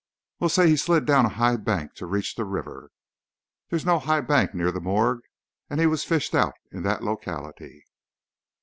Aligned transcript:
"Well, 0.39 0.49
say 0.49 0.67
he 0.67 0.77
slid 0.77 1.05
down 1.05 1.27
a 1.27 1.29
high 1.29 1.57
bank 1.57 1.93
to 1.97 2.07
reach 2.07 2.33
the 2.33 2.43
river" 2.43 2.89
"There's 3.69 3.85
no 3.85 3.99
high 3.99 4.21
bank 4.21 4.55
near 4.55 4.71
the 4.71 4.81
morgue, 4.81 5.21
and 5.69 5.79
he 5.79 5.85
was 5.85 6.03
fished 6.03 6.33
out 6.33 6.55
in 6.71 6.81
that 6.81 7.03
locality." 7.03 7.85